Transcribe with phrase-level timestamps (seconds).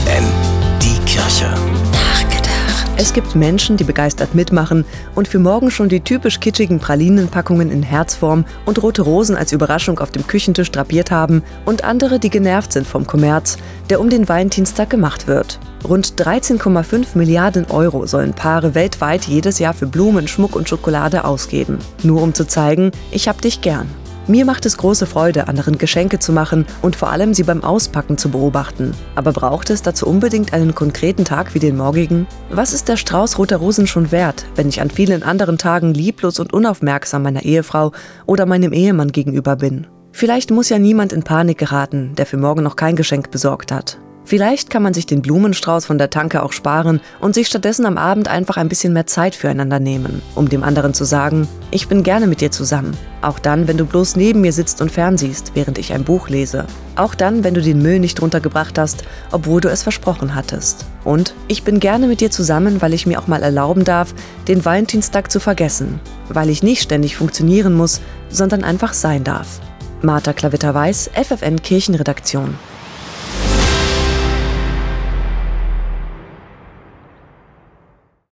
[0.00, 0.24] FFN,
[0.80, 1.46] die Kirche.
[1.92, 2.86] Nachgedacht.
[2.96, 4.84] Es gibt Menschen, die begeistert mitmachen
[5.14, 9.98] und für morgen schon die typisch kitschigen Pralinenpackungen in Herzform und rote Rosen als Überraschung
[9.98, 13.58] auf dem Küchentisch drapiert haben und andere, die genervt sind vom Kommerz,
[13.90, 15.58] der um den Valentinstag gemacht wird.
[15.86, 21.78] Rund 13,5 Milliarden Euro sollen Paare weltweit jedes Jahr für Blumen, Schmuck und Schokolade ausgeben.
[22.02, 23.88] Nur um zu zeigen, ich hab dich gern.
[24.30, 28.16] Mir macht es große Freude, anderen Geschenke zu machen und vor allem sie beim Auspacken
[28.16, 28.92] zu beobachten.
[29.16, 32.28] Aber braucht es dazu unbedingt einen konkreten Tag wie den morgigen?
[32.48, 36.38] Was ist der Strauß roter Rosen schon wert, wenn ich an vielen anderen Tagen lieblos
[36.38, 37.90] und unaufmerksam meiner Ehefrau
[38.24, 39.88] oder meinem Ehemann gegenüber bin?
[40.12, 43.98] Vielleicht muss ja niemand in Panik geraten, der für morgen noch kein Geschenk besorgt hat.
[44.30, 47.98] Vielleicht kann man sich den Blumenstrauß von der Tanke auch sparen und sich stattdessen am
[47.98, 52.04] Abend einfach ein bisschen mehr Zeit füreinander nehmen, um dem anderen zu sagen, ich bin
[52.04, 52.96] gerne mit dir zusammen.
[53.22, 56.66] Auch dann, wenn du bloß neben mir sitzt und fernsiehst, während ich ein Buch lese.
[56.94, 59.02] Auch dann, wenn du den Müll nicht runtergebracht hast,
[59.32, 60.86] obwohl du es versprochen hattest.
[61.02, 64.14] Und ich bin gerne mit dir zusammen, weil ich mir auch mal erlauben darf,
[64.46, 65.98] den Valentinstag zu vergessen.
[66.28, 69.58] Weil ich nicht ständig funktionieren muss, sondern einfach sein darf.
[70.02, 72.54] Martha Klavitter-Weiß, FFN Kirchenredaktion.